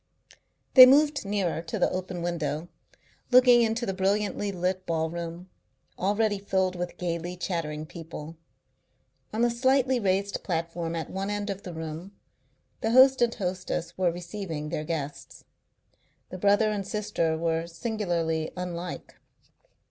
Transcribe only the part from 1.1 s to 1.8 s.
nearer to